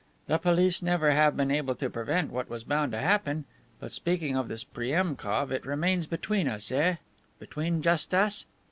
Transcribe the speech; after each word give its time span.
"The 0.25 0.39
police 0.39 0.81
never 0.81 1.11
have 1.11 1.37
been 1.37 1.51
able 1.51 1.75
to 1.75 1.87
prevent 1.87 2.31
what 2.31 2.49
was 2.49 2.63
bound 2.63 2.91
to 2.93 2.97
happen. 2.97 3.45
But, 3.79 3.91
speaking 3.93 4.35
of 4.35 4.47
this 4.47 4.63
Priemkof, 4.63 5.51
it 5.51 5.63
remains 5.63 6.07
between 6.07 6.47
us, 6.47 6.71
eh? 6.71 6.95
Between 7.37 7.83
just 7.83 8.11
us?" 8.11 8.47